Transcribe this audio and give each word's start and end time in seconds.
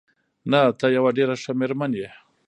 نه، 0.51 0.59
ته 0.79 0.85
یوه 0.97 1.11
ډېره 1.17 1.35
ښه 1.41 1.51
مېرمن 1.59 1.91
یې. 1.99 2.09